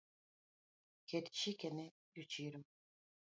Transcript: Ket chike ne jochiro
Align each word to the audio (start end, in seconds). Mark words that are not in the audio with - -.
Ket 1.09 1.27
chike 1.37 1.69
ne 1.77 1.85
jochiro 2.13 2.59